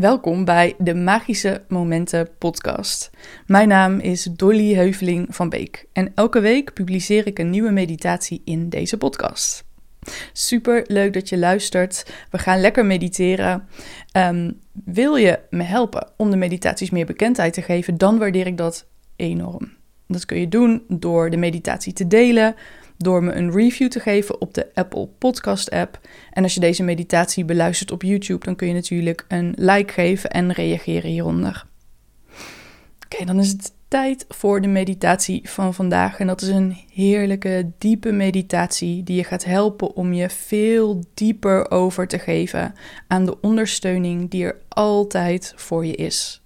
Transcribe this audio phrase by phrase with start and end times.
[0.00, 3.10] Welkom bij de Magische Momenten podcast.
[3.46, 8.42] Mijn naam is Dolly Heuveling van Beek en elke week publiceer ik een nieuwe meditatie
[8.44, 9.64] in deze podcast.
[10.32, 12.12] Super leuk dat je luistert.
[12.30, 13.68] We gaan lekker mediteren.
[14.12, 14.52] Ehm,
[14.84, 18.86] wil je me helpen om de meditaties meer bekendheid te geven, dan waardeer ik dat
[19.16, 19.72] enorm.
[20.06, 22.54] Dat kun je doen door de meditatie te delen,
[23.02, 26.00] door me een review te geven op de Apple Podcast app.
[26.32, 30.30] En als je deze meditatie beluistert op YouTube, dan kun je natuurlijk een like geven
[30.30, 31.66] en reageren hieronder.
[33.04, 36.18] Oké, dan is het tijd voor de meditatie van vandaag.
[36.18, 41.70] En dat is een heerlijke, diepe meditatie die je gaat helpen om je veel dieper
[41.70, 42.74] over te geven
[43.08, 46.42] aan de ondersteuning die er altijd voor je is.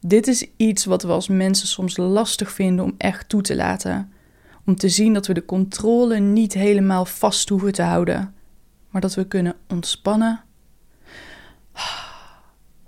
[0.00, 4.10] Dit is iets wat we als mensen soms lastig vinden om echt toe te laten
[4.66, 8.34] om te zien dat we de controle niet helemaal vast hoeven te houden,
[8.90, 10.40] maar dat we kunnen ontspannen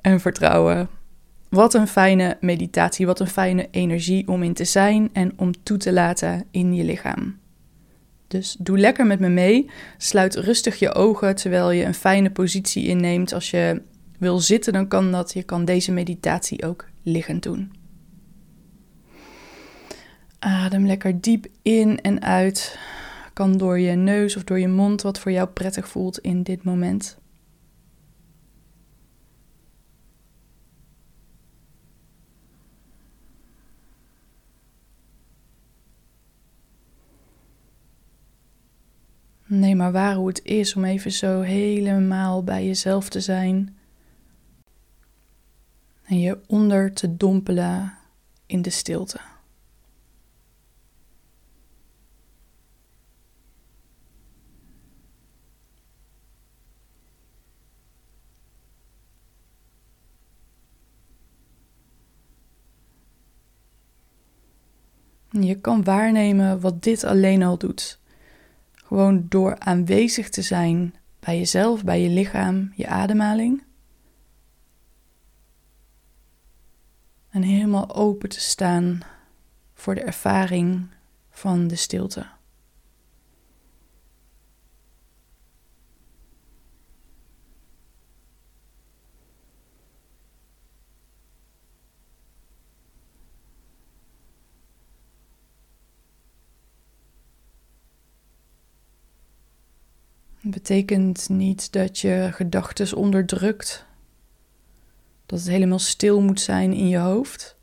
[0.00, 0.88] en vertrouwen.
[1.48, 5.77] Wat een fijne meditatie, wat een fijne energie om in te zijn en om toe
[5.77, 7.39] te laten in je lichaam.
[8.28, 9.70] Dus doe lekker met me mee.
[9.98, 13.33] Sluit rustig je ogen terwijl je een fijne positie inneemt.
[13.33, 13.83] Als je
[14.19, 15.33] wil zitten, dan kan dat.
[15.33, 17.77] Je kan deze meditatie ook liggend doen.
[20.39, 22.78] Adem lekker diep in en uit.
[23.33, 26.62] Kan door je neus of door je mond, wat voor jou prettig voelt in dit
[26.64, 27.19] moment.
[39.47, 43.77] Neem maar waar hoe het is om even zo helemaal bij jezelf te zijn.
[46.05, 47.95] En je onder te dompelen
[48.47, 49.20] in de stilte.
[65.42, 68.01] Je kan waarnemen wat dit alleen al doet.
[68.73, 73.62] Gewoon door aanwezig te zijn bij jezelf, bij je lichaam, je ademhaling.
[77.30, 79.01] En helemaal open te staan
[79.74, 80.86] voor de ervaring
[81.30, 82.27] van de stilte.
[100.51, 103.86] Betekent niet dat je gedachten onderdrukt,
[105.27, 107.57] dat het helemaal stil moet zijn in je hoofd.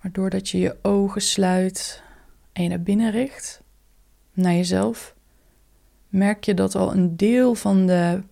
[0.00, 2.02] Maar doordat je je ogen sluit
[2.52, 3.62] en je naar binnen richt,
[4.32, 5.14] naar jezelf,
[6.08, 8.22] merk je dat al een deel van de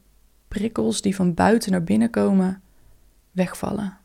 [0.48, 2.62] prikkels die van buiten naar binnen komen,
[3.30, 4.01] wegvallen.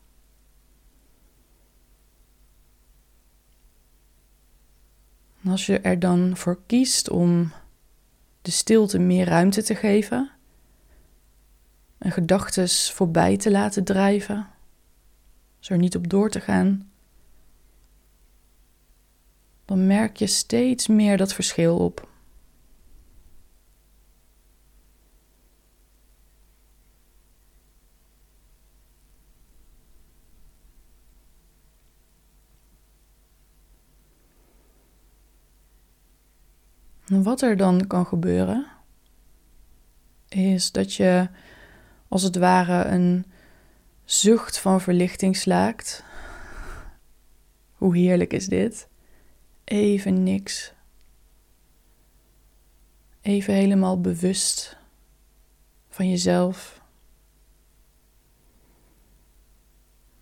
[5.44, 7.52] Als je er dan voor kiest om
[8.42, 10.30] de stilte meer ruimte te geven
[11.98, 14.46] en gedachten voorbij te laten drijven,
[15.58, 16.90] zo er niet op door te gaan,
[19.64, 22.07] dan merk je steeds meer dat verschil op.
[37.08, 38.66] Wat er dan kan gebeuren,
[40.28, 41.28] is dat je
[42.08, 43.26] als het ware een
[44.04, 46.04] zucht van verlichting slaakt.
[47.72, 48.88] Hoe heerlijk is dit?
[49.64, 50.72] Even niks.
[53.20, 54.76] Even helemaal bewust
[55.88, 56.82] van jezelf.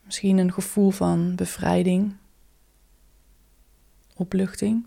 [0.02, 2.16] Misschien een gevoel van bevrijding,
[4.14, 4.86] opluchting.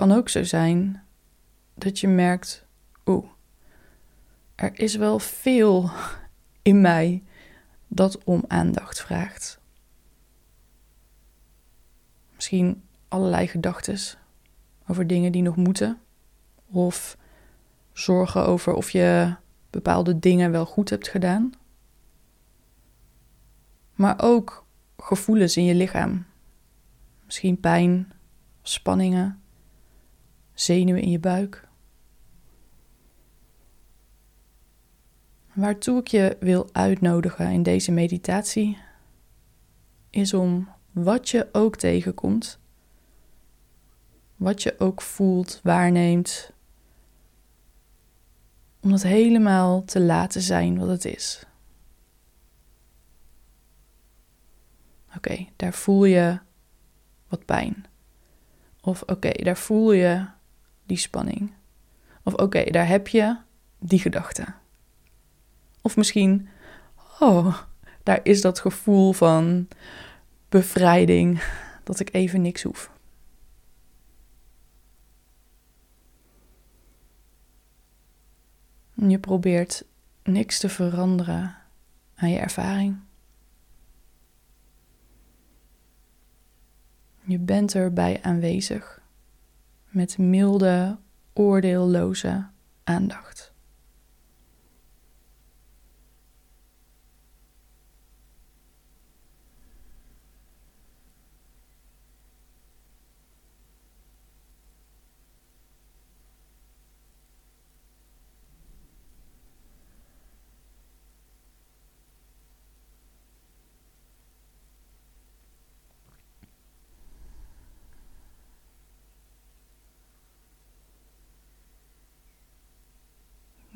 [0.00, 1.02] Kan ook zo zijn
[1.74, 2.66] dat je merkt,
[3.06, 3.26] oeh,
[4.54, 5.90] er is wel veel
[6.70, 7.22] in mij
[7.88, 9.60] dat om aandacht vraagt.
[12.34, 13.98] Misschien allerlei gedachten
[14.86, 16.00] over dingen die nog moeten,
[16.66, 17.16] of
[17.92, 19.34] zorgen over of je
[19.70, 21.52] bepaalde dingen wel goed hebt gedaan.
[23.94, 24.64] Maar ook
[24.98, 26.26] gevoelens in je lichaam.
[27.24, 28.12] Misschien pijn,
[28.62, 29.40] spanningen,
[30.60, 31.68] zenuwen in je buik.
[35.52, 38.78] Waartoe ik je wil uitnodigen in deze meditatie
[40.10, 42.58] is om wat je ook tegenkomt,
[44.36, 46.52] wat je ook voelt, waarneemt,
[48.80, 51.46] om dat helemaal te laten zijn wat het is.
[55.16, 56.38] Oké, daar voel je
[57.28, 57.84] wat pijn.
[58.80, 60.38] Of oké, daar voel je
[60.90, 61.52] die spanning.
[62.22, 63.36] Of oké, daar heb je
[63.78, 64.44] die gedachte.
[65.82, 66.48] Of misschien,
[67.20, 67.58] oh,
[68.02, 69.68] daar is dat gevoel van
[70.48, 71.42] bevrijding,
[71.84, 72.90] dat ik even niks hoef.
[78.94, 79.84] Je probeert
[80.22, 81.56] niks te veranderen
[82.14, 82.98] aan je ervaring.
[87.20, 88.99] Je bent erbij aanwezig
[89.90, 90.98] met milde,
[91.32, 92.46] oordeelloze
[92.84, 93.49] aandacht.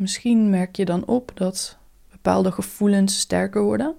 [0.04, 1.78] Misschien merk je dan op dat
[2.10, 3.96] bepaalde gevoelens sterker worden,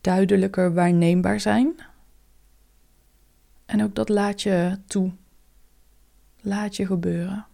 [0.00, 1.74] duidelijker waarneembaar zijn.
[3.66, 5.12] En ook dat laat je toe.
[6.40, 7.46] Laat je gebeuren.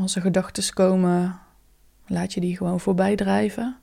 [0.00, 1.40] Als er gedachten komen,
[2.06, 3.78] laat je die gewoon voorbij drijven.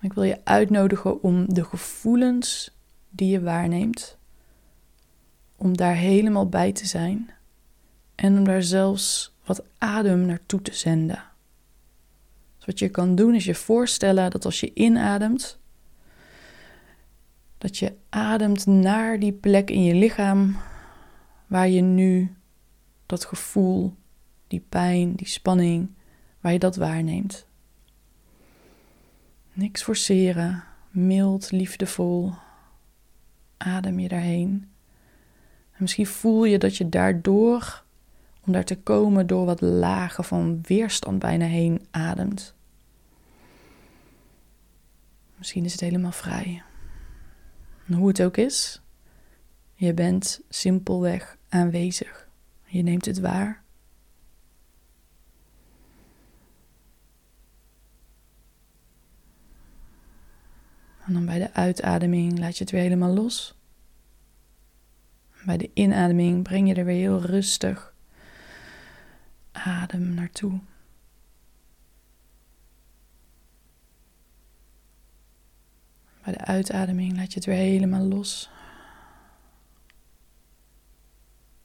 [0.00, 2.76] Ik wil je uitnodigen om de gevoelens
[3.10, 4.18] die je waarneemt,
[5.56, 7.30] om daar helemaal bij te zijn
[8.14, 11.22] en om daar zelfs wat adem naartoe te zenden.
[12.56, 15.58] Dus wat je kan doen is je voorstellen dat als je inademt,
[17.58, 20.56] dat je ademt naar die plek in je lichaam
[21.46, 22.34] waar je nu
[23.06, 23.98] dat gevoel
[24.50, 25.88] die pijn, die spanning,
[26.40, 27.46] waar je dat waarneemt.
[29.52, 32.32] Niks forceren, mild, liefdevol.
[33.56, 34.70] Adem je daarheen.
[35.72, 37.84] En misschien voel je dat je daardoor,
[38.40, 42.54] om daar te komen, door wat lagen van weerstand bijna heen ademt.
[45.36, 46.62] Misschien is het helemaal vrij.
[47.86, 48.82] hoe het ook is,
[49.74, 52.28] je bent simpelweg aanwezig.
[52.64, 53.62] Je neemt het waar.
[61.10, 63.58] En dan bij de uitademing laat je het weer helemaal los.
[65.44, 67.94] Bij de inademing breng je er weer heel rustig
[69.52, 70.60] adem naartoe.
[76.24, 78.50] Bij de uitademing laat je het weer helemaal los.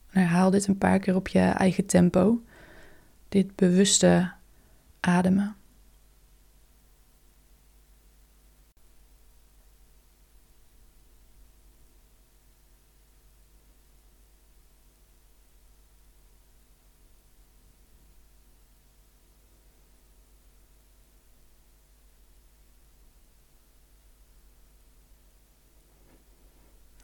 [0.08, 2.42] herhaal dit een paar keer op je eigen tempo.
[3.28, 4.32] Dit bewuste
[5.00, 5.56] ademen.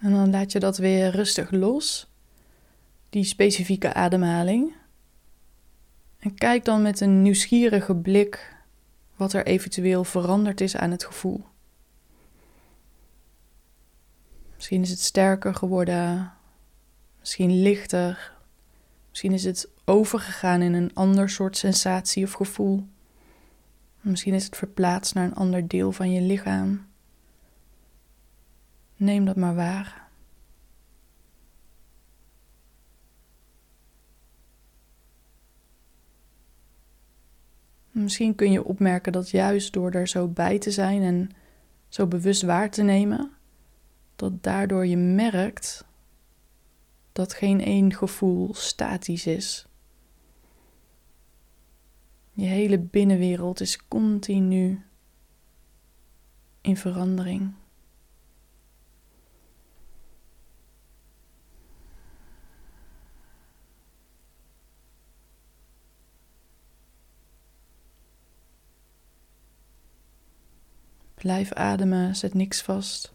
[0.03, 2.11] En dan laat je dat weer rustig los,
[3.11, 4.75] die specifieke ademhaling.
[6.19, 8.57] En kijk dan met een nieuwsgierige blik
[9.17, 11.45] wat er eventueel veranderd is aan het gevoel.
[14.55, 16.33] Misschien is het sterker geworden,
[17.19, 18.33] misschien lichter,
[19.09, 22.87] misschien is het overgegaan in een ander soort sensatie of gevoel.
[24.01, 26.92] Misschien is het verplaatst naar een ander deel van je lichaam.
[29.03, 30.09] Neem dat maar waar.
[37.91, 41.31] Misschien kun je opmerken dat juist door er zo bij te zijn en
[41.89, 43.33] zo bewust waar te nemen,
[44.17, 45.85] dat daardoor je merkt
[47.13, 49.67] dat geen één gevoel statisch is.
[52.33, 54.83] Je hele binnenwereld is continu
[56.61, 57.61] in verandering.
[71.23, 73.13] Blijf ademen, zet niks vast.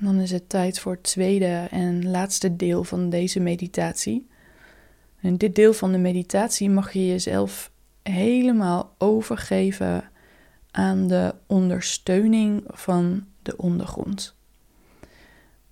[0.00, 4.28] Dan is het tijd voor het tweede en laatste deel van deze meditatie.
[5.20, 10.10] In dit deel van de meditatie mag je jezelf helemaal overgeven
[10.70, 14.34] aan de ondersteuning van de ondergrond.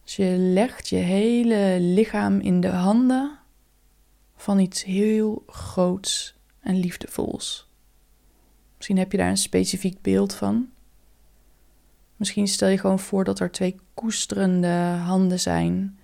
[0.05, 3.39] Dus je legt je hele lichaam in de handen
[4.37, 7.69] van iets heel groots en liefdevols.
[8.77, 10.69] Misschien heb je daar een specifiek beeld van.
[12.19, 15.99] Misschien stel je gewoon voor dat er twee koesterende handen zijn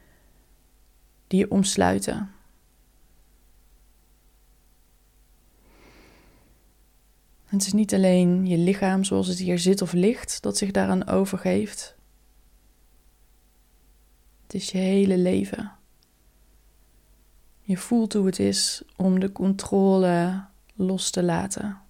[1.27, 2.31] die je omsluiten.
[7.45, 11.07] Het is niet alleen je lichaam zoals het hier zit of ligt dat zich daaraan
[11.07, 11.97] overgeeft.
[14.43, 15.73] Het is je hele leven.
[17.61, 20.45] Je voelt hoe het is om de controle
[20.75, 21.81] los te laten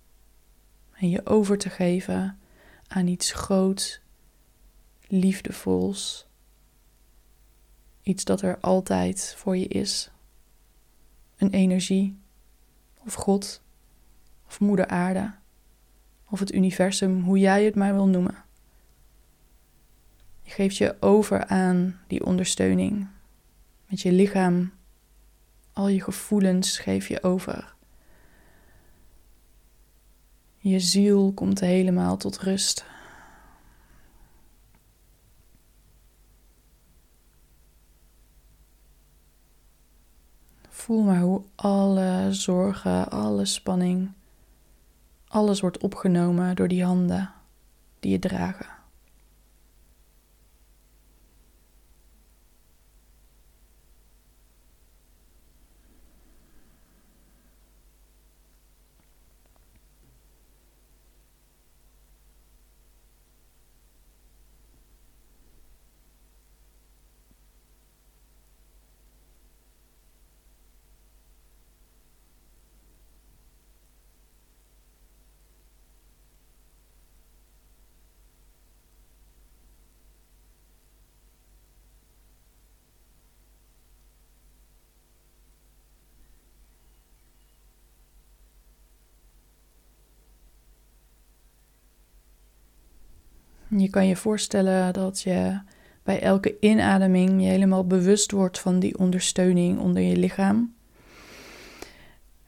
[0.92, 2.38] en je over te geven
[2.88, 4.02] aan iets groots
[5.14, 6.26] liefdevols.
[8.02, 10.10] Iets dat er altijd voor je is.
[11.36, 12.18] Een energie,
[13.04, 13.62] of God,
[14.46, 15.34] of Moeder Aarde,
[16.30, 18.44] of het universum, hoe jij het maar wil noemen.
[20.42, 23.08] Je geeft je over aan die ondersteuning.
[23.86, 24.72] Met je lichaam,
[25.72, 27.74] al je gevoelens geef je over.
[30.56, 32.84] Je ziel komt helemaal tot rust.
[40.84, 44.12] Voel maar hoe alle zorgen, alle spanning,
[45.28, 47.32] alles wordt opgenomen door die handen
[48.00, 48.66] die je dragen.
[93.76, 95.60] Je kan je voorstellen dat je
[96.02, 100.74] bij elke inademing je helemaal bewust wordt van die ondersteuning onder je lichaam.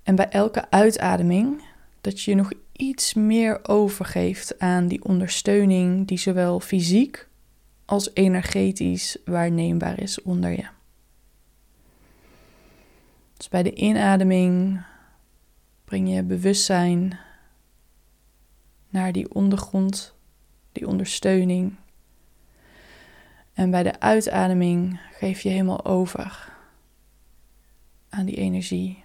[0.02, 1.62] En bij elke uitademing
[2.00, 7.28] dat je nog iets meer overgeeft aan die ondersteuning die zowel fysiek
[7.84, 10.66] als energetisch waarneembaar is onder je.
[13.36, 14.80] Dus bij de inademing
[15.84, 17.18] breng je bewustzijn
[18.88, 20.15] naar die ondergrond
[20.76, 21.74] die ondersteuning.
[23.52, 26.54] En bij de uitademing geef je helemaal over
[28.08, 29.04] aan die energie,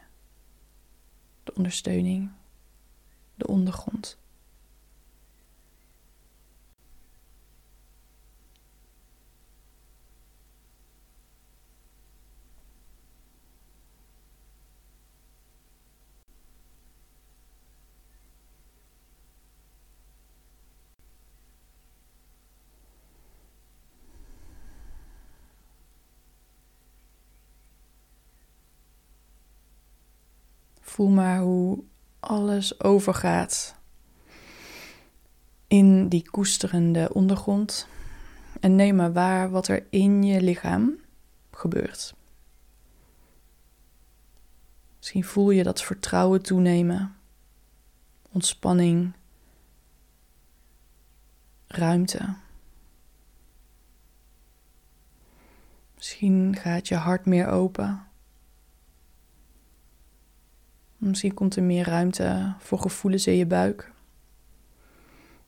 [1.43, 2.31] de ondersteuning,
[3.35, 4.20] de ondergrond.
[30.91, 31.83] Voel maar hoe
[32.19, 33.75] alles overgaat
[35.67, 37.87] in die koesterende ondergrond.
[38.59, 40.97] En neem maar waar wat er in je lichaam
[41.51, 42.15] gebeurt.
[44.97, 47.15] Misschien voel je dat vertrouwen toenemen,
[48.31, 49.13] ontspanning,
[51.67, 52.35] ruimte.
[55.95, 58.10] Misschien gaat je hart meer open.
[61.01, 63.91] Misschien komt er meer ruimte voor gevoelens in je buik.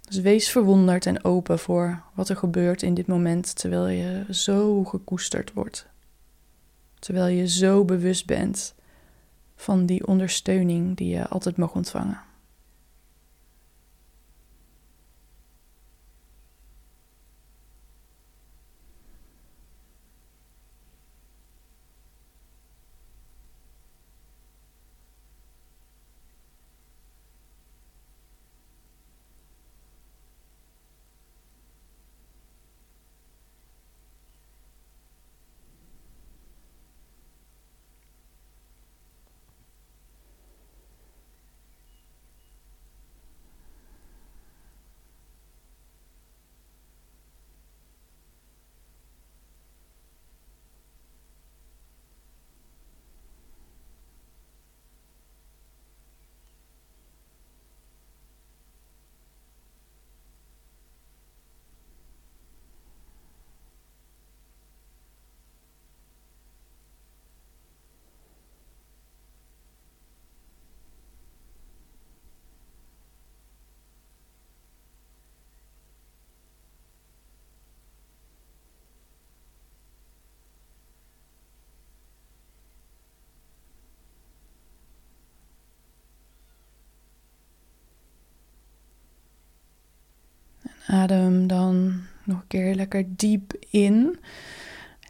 [0.01, 4.83] Dus wees verwonderd en open voor wat er gebeurt in dit moment terwijl je zo
[4.83, 5.87] gekoesterd wordt.
[6.99, 8.75] Terwijl je zo bewust bent
[9.55, 12.19] van die ondersteuning die je altijd mag ontvangen.
[90.87, 94.19] Adem dan nog een keer lekker diep in.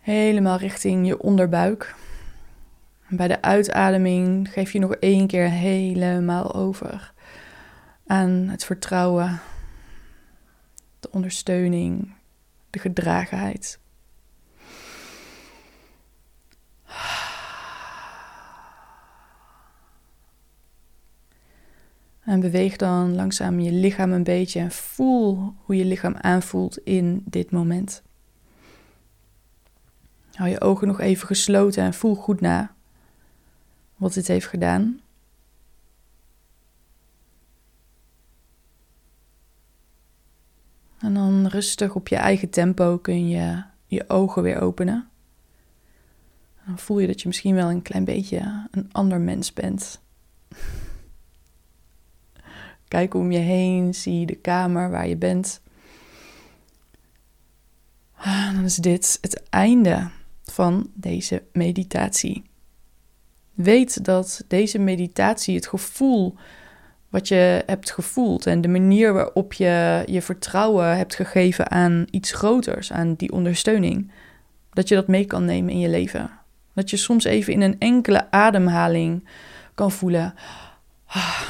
[0.02, 1.96] Helemaal richting je onderbuik.
[3.10, 7.14] Bij de uitademing geef je nog één keer helemaal over
[8.08, 9.40] aan het vertrouwen,
[11.00, 12.14] de ondersteuning,
[12.70, 13.80] de gedragenheid.
[22.26, 27.24] En beweeg dan langzaam je lichaam een beetje en voel hoe je lichaam aanvoelt in
[27.26, 28.04] dit moment.
[30.34, 32.74] Hou je ogen nog even gesloten en voel goed na
[33.96, 35.00] wat dit heeft gedaan.
[41.00, 45.10] En dan rustig op je eigen tempo kun je je ogen weer openen.
[46.66, 50.02] dan voel je dat je misschien wel een klein beetje een ander mens bent.
[52.94, 55.62] Kijk om je heen, zie de kamer waar je bent.
[58.16, 60.10] Ah, dan is dit het einde
[60.44, 62.44] van deze meditatie.
[63.54, 66.36] Weet dat deze meditatie het gevoel
[67.10, 72.32] wat je hebt gevoeld en de manier waarop je je vertrouwen hebt gegeven aan iets
[72.32, 74.12] groters, aan die ondersteuning,
[74.70, 76.32] dat je dat mee kan nemen in je leven.
[76.74, 79.28] Dat je soms even in een enkele ademhaling
[79.74, 80.34] kan voelen.
[81.06, 81.42] Ah,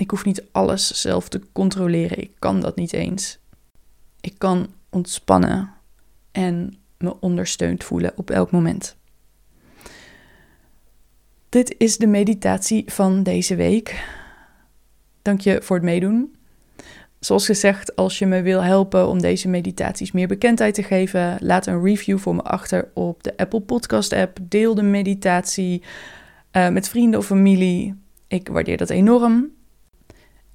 [0.00, 2.18] ik hoef niet alles zelf te controleren.
[2.18, 3.38] Ik kan dat niet eens.
[4.20, 5.72] Ik kan ontspannen
[6.32, 8.96] en me ondersteund voelen op elk moment.
[11.48, 14.04] Dit is de meditatie van deze week.
[15.22, 16.34] Dank je voor het meedoen.
[17.18, 21.66] Zoals gezegd, als je me wil helpen om deze meditaties meer bekendheid te geven, laat
[21.66, 24.38] een review voor me achter op de Apple Podcast app.
[24.42, 25.82] Deel de meditatie
[26.52, 27.94] uh, met vrienden of familie.
[28.28, 29.58] Ik waardeer dat enorm.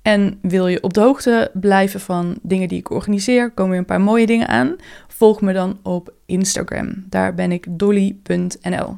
[0.05, 3.85] En wil je op de hoogte blijven van dingen die ik organiseer, komen er een
[3.85, 4.75] paar mooie dingen aan.
[5.07, 7.05] Volg me dan op Instagram.
[7.09, 8.97] Daar ben ik dolly.nl.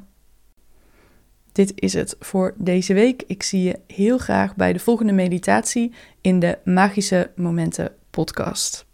[1.51, 3.23] Dit is het voor deze week.
[3.27, 8.86] Ik zie je heel graag bij de volgende meditatie in de Magische Momenten podcast.